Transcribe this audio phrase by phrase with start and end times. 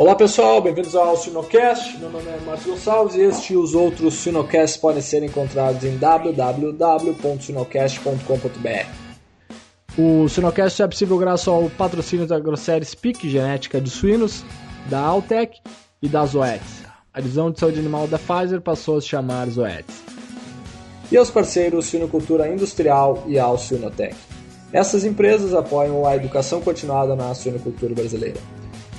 [0.00, 1.98] Olá pessoal, bem-vindos ao Sinocast.
[1.98, 5.98] Meu nome é Marcos Gonçalves e este e os outros Sinocasts podem ser encontrados em
[5.98, 8.86] www.sinocast.com.br.
[9.98, 14.42] O Sinocast é possível graças ao patrocínio da Grosseria Speak Genética de Suínos,
[14.88, 15.60] da Altec
[16.00, 16.82] e da Zoetis.
[17.12, 20.02] A divisão de saúde animal da Pfizer passou a se chamar Zoetis.
[21.12, 24.16] E aos parceiros Sinocultura Industrial e ao Sinotec.
[24.72, 28.40] Essas empresas apoiam a educação continuada na suinocultura brasileira.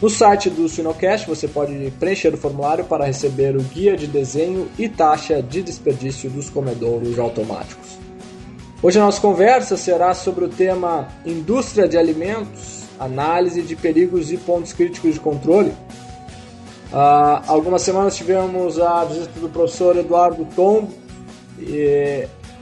[0.01, 4.67] No site do Sinocast você pode preencher o formulário para receber o guia de desenho
[4.75, 7.99] e taxa de desperdício dos comedouros automáticos.
[8.81, 14.37] Hoje a nossa conversa será sobre o tema Indústria de Alimentos, análise de perigos e
[14.37, 15.71] pontos críticos de controle.
[16.91, 20.89] Há algumas semanas tivemos a visita do professor Eduardo Tom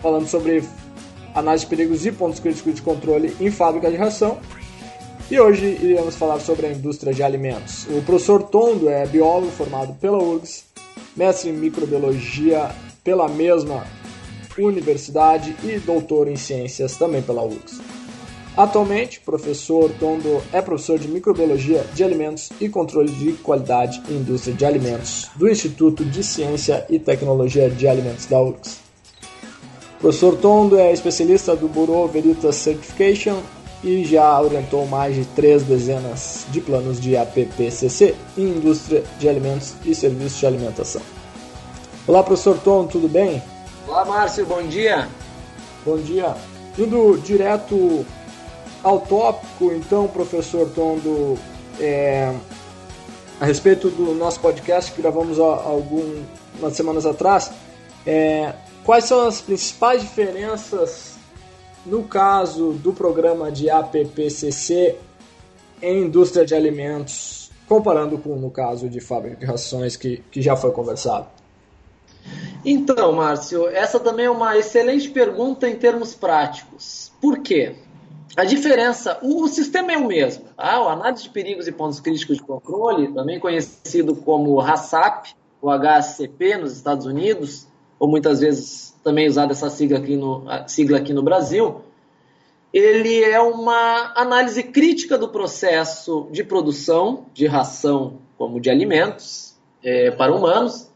[0.01, 0.61] falando sobre
[1.33, 4.39] análise de perigos e pontos críticos de controle em fábrica de ração.
[5.31, 7.85] E hoje iremos falar sobre a indústria de alimentos.
[7.85, 10.63] O professor Tondo é biólogo formado pela URGS,
[11.15, 12.71] mestre em microbiologia
[13.03, 13.85] pela mesma
[14.57, 17.79] universidade e doutor em ciências também pela URGS.
[18.57, 24.55] Atualmente, professor Tondo é professor de microbiologia de alimentos e controle de qualidade e indústria
[24.55, 28.79] de alimentos do Instituto de Ciência e Tecnologia de Alimentos da URGS.
[29.99, 33.39] Professor Tondo é especialista do Bureau Veritas Certification
[33.83, 39.73] e já orientou mais de três dezenas de planos de APPCC em indústria de alimentos
[39.85, 41.01] e serviços de alimentação.
[42.05, 43.41] Olá, professor Tom, tudo bem?
[43.87, 45.07] Olá, Márcio, bom dia.
[45.85, 46.35] Bom dia.
[46.77, 48.05] Indo direto
[48.83, 51.37] ao tópico, então, professor Tondo,
[51.79, 52.33] é,
[53.39, 57.51] a respeito do nosso podcast que gravamos há algumas semanas atrás,
[58.05, 61.18] é, quais são as principais diferenças
[61.85, 64.97] no caso do programa de APPCC
[65.81, 70.55] em indústria de alimentos, comparando com no caso de fábrica de rações que, que já
[70.55, 71.27] foi conversado?
[72.65, 77.11] Então, Márcio, essa também é uma excelente pergunta em termos práticos.
[77.21, 77.75] Por quê?
[78.35, 80.45] A diferença, o, o sistema é o mesmo.
[80.55, 80.81] Tá?
[80.81, 86.57] O análise de perigos e pontos críticos de controle, também conhecido como HACCP, o HACCP
[86.57, 87.67] nos Estados Unidos,
[87.99, 91.81] ou muitas vezes também usada essa sigla aqui no, sigla aqui no Brasil,
[92.73, 100.11] ele é uma análise crítica do processo de produção de ração como de alimentos é,
[100.11, 100.89] para humanos,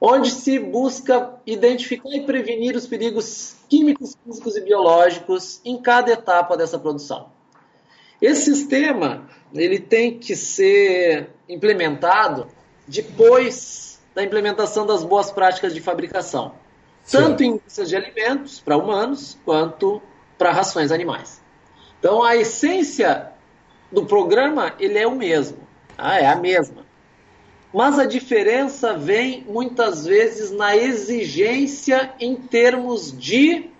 [0.00, 6.56] onde se busca identificar e prevenir os perigos químicos, físicos e biológicos em cada etapa
[6.56, 7.26] dessa produção.
[8.20, 12.46] Esse sistema ele tem que ser implementado
[12.88, 16.52] depois da implementação das boas práticas de fabricação
[17.10, 20.00] tanto em indústrias de alimentos para humanos quanto
[20.38, 21.40] para rações animais.
[21.98, 23.32] Então a essência
[23.90, 25.58] do programa ele é o mesmo,
[25.96, 26.82] ah, é a mesma.
[27.72, 33.70] Mas a diferença vem muitas vezes na exigência em termos de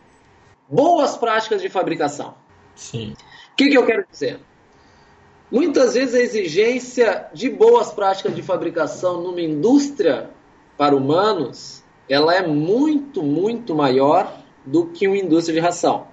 [0.68, 2.34] boas práticas de fabricação.
[2.74, 3.14] Sim.
[3.52, 4.40] O que, que eu quero dizer?
[5.52, 10.30] Muitas vezes a exigência de boas práticas de fabricação numa indústria
[10.78, 16.06] para humanos ela é muito, muito maior do que uma indústria de ração.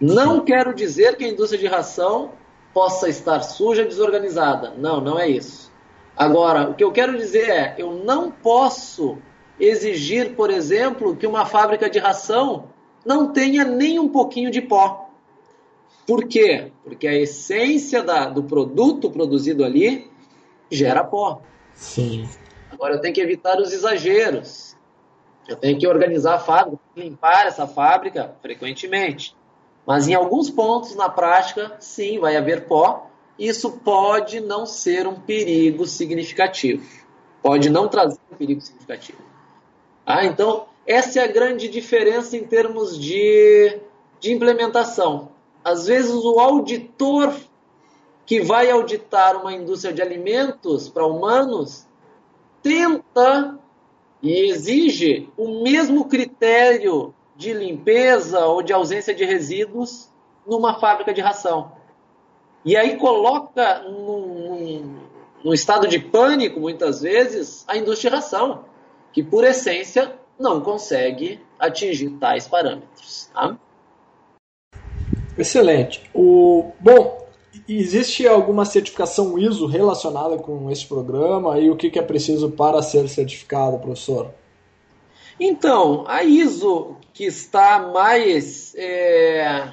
[0.00, 2.32] Não quero dizer que a indústria de ração
[2.74, 4.74] possa estar suja, desorganizada.
[4.76, 5.72] Não, não é isso.
[6.16, 9.16] Agora, o que eu quero dizer é, eu não posso
[9.60, 12.68] exigir, por exemplo, que uma fábrica de ração
[13.04, 15.05] não tenha nem um pouquinho de pó.
[16.06, 16.70] Por quê?
[16.84, 20.10] Porque a essência da, do produto produzido ali
[20.70, 21.42] gera pó.
[21.74, 22.28] Sim.
[22.70, 24.76] Agora eu tenho que evitar os exageros.
[25.48, 29.34] Eu tenho que organizar a fábrica, limpar essa fábrica frequentemente.
[29.86, 33.08] Mas em alguns pontos na prática, sim, vai haver pó.
[33.38, 36.84] Isso pode não ser um perigo significativo.
[37.42, 39.18] Pode não trazer um perigo significativo.
[40.04, 43.78] Ah, então, essa é a grande diferença em termos de,
[44.18, 45.30] de implementação.
[45.66, 47.34] Às vezes, o auditor
[48.24, 51.88] que vai auditar uma indústria de alimentos para humanos
[52.62, 53.58] tenta
[54.22, 60.08] e exige o mesmo critério de limpeza ou de ausência de resíduos
[60.46, 61.72] numa fábrica de ração.
[62.64, 65.00] E aí coloca num,
[65.42, 68.66] num estado de pânico, muitas vezes, a indústria de ração,
[69.12, 73.28] que por essência não consegue atingir tais parâmetros.
[73.34, 73.58] Tá?
[75.38, 76.02] Excelente.
[76.14, 77.26] O, bom,
[77.68, 83.08] existe alguma certificação ISO relacionada com esse programa e o que, é preciso para ser
[83.08, 84.30] certificado, professor?
[85.38, 89.68] Então, a ISO que está mais é,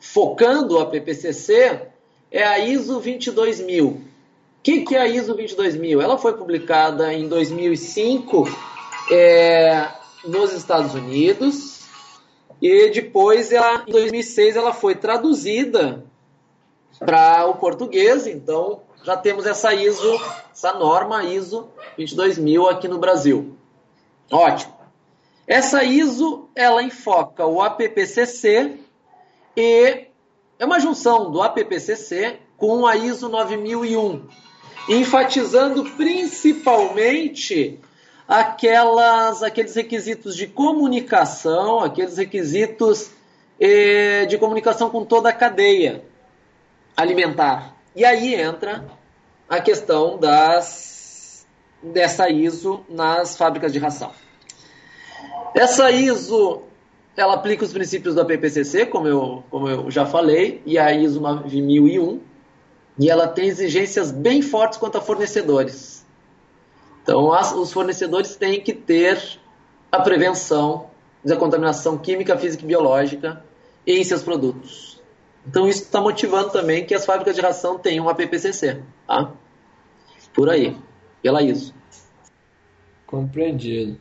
[0.00, 1.82] focando a PPCC
[2.30, 4.00] é a ISO 22000.
[4.62, 6.00] que, que é a ISO 22000?
[6.00, 8.48] Ela foi publicada em 2005
[9.10, 9.88] é,
[10.24, 11.73] nos Estados Unidos
[12.60, 16.04] e depois, ela, em 2006, ela foi traduzida
[16.98, 18.26] para o português.
[18.26, 20.20] Então, já temos essa ISO,
[20.52, 23.56] essa norma ISO 22000 aqui no Brasil.
[24.30, 24.74] Ótimo.
[25.46, 28.78] Essa ISO, ela enfoca o APPCC
[29.56, 30.06] e
[30.58, 34.26] é uma junção do APPCC com a ISO 9001,
[34.88, 37.78] enfatizando principalmente
[38.28, 43.10] aquelas, aqueles requisitos de comunicação, aqueles requisitos
[43.60, 46.04] eh, de comunicação com toda a cadeia
[46.96, 47.74] alimentar.
[47.94, 48.84] E aí entra
[49.48, 51.46] a questão das,
[51.82, 54.12] dessa ISO nas fábricas de ração.
[55.54, 56.62] Essa ISO
[57.16, 61.20] ela aplica os princípios da PPCC, como eu, como eu já falei, e a ISO
[61.20, 62.20] 9001,
[62.98, 66.03] e ela tem exigências bem fortes quanto a fornecedores.
[67.04, 69.38] Então, as, os fornecedores têm que ter
[69.92, 70.86] a prevenção
[71.22, 73.44] da contaminação química, física e biológica
[73.86, 75.02] em seus produtos.
[75.46, 79.30] Então, isso está motivando também que as fábricas de ração tenham a PPCC, tá?
[80.32, 80.74] Por aí,
[81.22, 81.74] pela ISO.
[83.06, 84.00] Compreendido.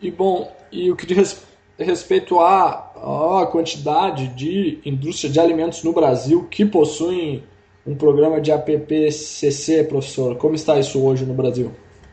[0.00, 1.42] E bom, e o que diz
[1.78, 7.44] respeito à, à quantidade de indústria de alimentos no Brasil que possuem
[7.86, 11.70] um programa de APPCC, professor, como está isso hoje no Brasil?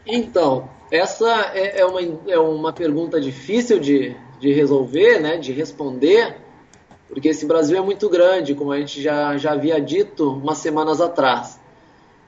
[0.07, 6.37] Então, essa é, é, uma, é uma pergunta difícil de, de resolver, né, de responder,
[7.07, 11.01] porque esse Brasil é muito grande, como a gente já, já havia dito umas semanas
[11.01, 11.59] atrás.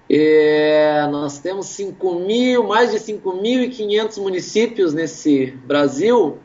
[0.09, 6.39] É, nós temos 5 mil, mais de 5.500 municípios nesse Brasil,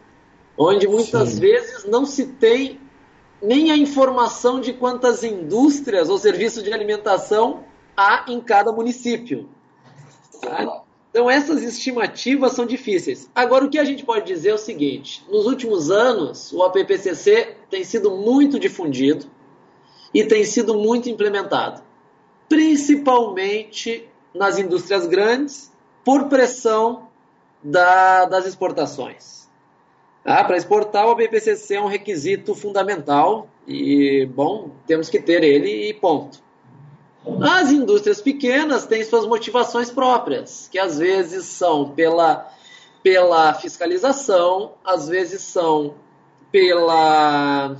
[0.56, 1.40] onde muitas Sim.
[1.40, 2.78] vezes não se tem
[3.40, 7.64] nem a informação de quantas indústrias ou serviços de alimentação
[7.96, 9.48] há em cada município.
[10.40, 10.83] Tá?
[11.14, 13.30] Então essas estimativas são difíceis.
[13.32, 17.56] Agora o que a gente pode dizer é o seguinte: nos últimos anos o APPCC
[17.70, 19.26] tem sido muito difundido
[20.12, 21.82] e tem sido muito implementado
[22.54, 25.72] principalmente nas indústrias grandes,
[26.04, 27.08] por pressão
[27.60, 29.48] da, das exportações.
[30.24, 35.88] Ah, Para exportar, o BPCC é um requisito fundamental e, bom, temos que ter ele
[35.88, 36.43] e ponto.
[37.40, 42.50] As indústrias pequenas têm suas motivações próprias, que às vezes são pela,
[43.02, 45.94] pela fiscalização, às vezes são
[46.52, 47.76] pela.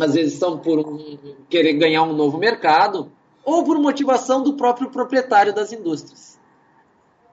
[0.00, 3.10] às vezes são por um, querer ganhar um novo mercado,
[3.44, 6.38] ou por motivação do próprio proprietário das indústrias.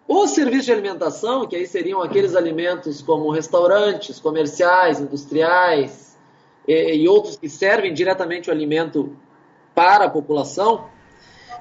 [0.07, 6.17] O serviço de alimentação, que aí seriam aqueles alimentos como restaurantes, comerciais, industriais
[6.67, 9.15] e, e outros que servem diretamente o alimento
[9.73, 10.91] para a população.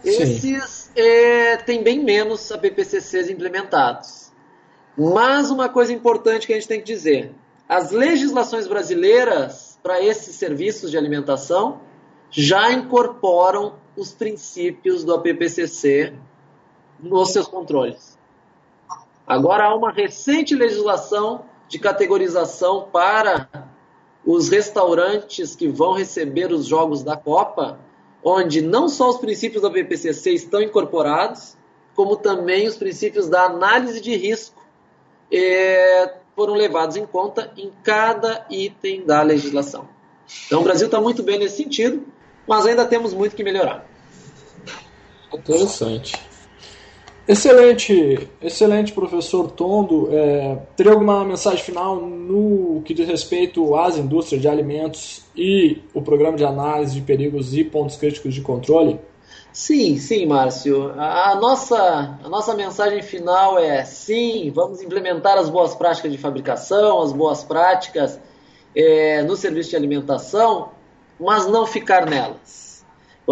[0.05, 4.33] Esses é, têm bem menos APPCCs implementados.
[4.97, 7.33] Mas uma coisa importante que a gente tem que dizer:
[7.69, 11.81] as legislações brasileiras para esses serviços de alimentação
[12.31, 16.15] já incorporam os princípios do APPCC
[16.99, 18.19] nos seus controles.
[19.27, 23.49] Agora há uma recente legislação de categorização para
[24.25, 27.79] os restaurantes que vão receber os jogos da Copa,
[28.23, 31.57] onde não só os princípios do APPCC estão incorporados,
[31.95, 34.65] como também os princípios da análise de risco
[35.31, 39.89] eh, foram levados em conta em cada item da legislação.
[40.47, 42.07] Então o Brasil está muito bem nesse sentido
[42.47, 43.87] mas ainda temos muito que melhorar.
[45.33, 46.21] Interessante.
[47.27, 50.09] Excelente, excelente professor Tondo.
[50.11, 56.03] É, teria alguma mensagem final no que diz respeito às indústrias de alimentos e o
[56.03, 59.01] programa de análise de perigos e pontos críticos de controle?
[59.53, 60.93] Sim, sim, Márcio.
[60.99, 67.03] A nossa, a nossa mensagem final é sim, vamos implementar as boas práticas de fabricação,
[67.03, 68.19] as boas práticas
[68.75, 70.71] é, no serviço de alimentação
[71.23, 72.72] mas não ficar nelas.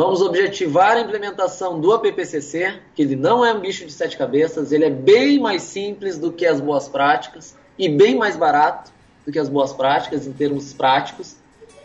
[0.03, 4.73] Vamos objetivar a implementação do APPCC, que ele não é um bicho de sete cabeças,
[4.73, 8.91] ele é bem mais simples do que as boas práticas e bem mais barato
[9.27, 11.37] do que as boas práticas em termos práticos.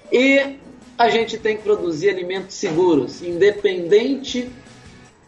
[0.10, 0.56] E
[0.98, 4.50] a gente tem que produzir alimentos seguros, independente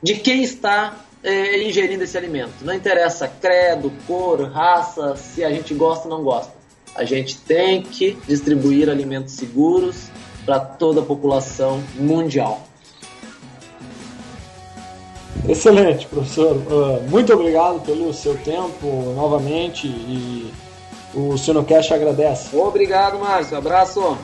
[0.01, 2.63] de quem está é, ingerindo esse alimento.
[2.63, 6.53] Não interessa credo, cor, raça, se a gente gosta ou não gosta.
[6.95, 10.07] A gente tem que distribuir alimentos seguros
[10.45, 12.66] para toda a população mundial.
[15.47, 16.55] Excelente, professor.
[16.55, 20.51] Uh, muito obrigado pelo seu tempo novamente e
[21.13, 22.55] o Sinocast agradece.
[22.55, 23.57] Obrigado, Márcio.
[23.57, 24.17] Abraço.